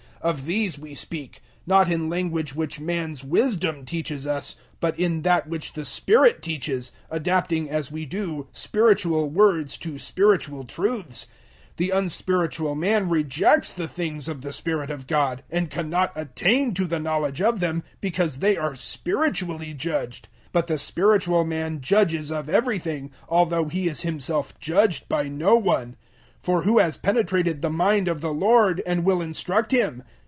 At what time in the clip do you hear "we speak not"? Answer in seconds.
0.77-1.91